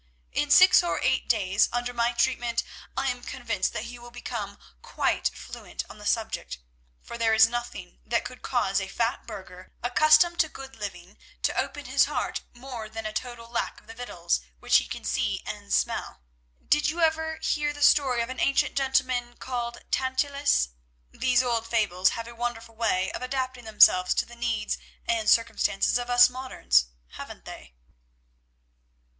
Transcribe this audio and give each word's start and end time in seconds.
In 0.31 0.49
six 0.49 0.81
or 0.81 0.99
eight 0.99 1.29
days 1.29 1.69
under 1.71 1.93
my 1.93 2.11
treatment 2.13 2.63
I 2.97 3.11
am 3.11 3.21
convinced 3.21 3.71
that 3.73 3.83
he 3.83 3.99
will 3.99 4.09
become 4.09 4.57
quite 4.81 5.29
fluent 5.35 5.83
on 5.91 5.99
the 5.99 6.07
subject, 6.07 6.57
for 7.03 7.19
there 7.19 7.35
is 7.35 7.45
nothing 7.47 7.99
that 8.07 8.27
should 8.27 8.41
cause 8.41 8.81
a 8.81 8.87
fat 8.87 9.27
burgher, 9.27 9.71
accustomed 9.83 10.39
to 10.39 10.49
good 10.49 10.75
living, 10.75 11.19
to 11.43 11.55
open 11.55 11.85
his 11.85 12.05
heart 12.05 12.41
more 12.55 12.89
than 12.89 13.05
a 13.05 13.13
total 13.13 13.47
lack 13.47 13.79
of 13.79 13.85
the 13.85 13.93
victuals 13.93 14.41
which 14.59 14.77
he 14.77 14.87
can 14.87 15.03
see 15.03 15.43
and 15.45 15.71
smell. 15.71 16.23
Did 16.67 16.89
you 16.89 17.01
ever 17.01 17.35
hear 17.37 17.71
the 17.71 17.83
story 17.83 18.21
of 18.23 18.29
an 18.29 18.39
ancient 18.39 18.75
gentleman 18.75 19.37
called 19.37 19.83
Tantalus? 19.91 20.69
These 21.11 21.43
old 21.43 21.67
fables 21.67 22.17
have 22.17 22.27
a 22.27 22.33
wonderful 22.33 22.73
way 22.73 23.11
of 23.11 23.21
adapting 23.21 23.65
themselves 23.65 24.15
to 24.15 24.25
the 24.25 24.33
needs 24.35 24.79
and 25.07 25.29
circumstances 25.29 25.99
of 25.99 26.09
us 26.09 26.27
moderns, 26.27 26.87
haven't 27.09 27.45
they?" 27.45 27.75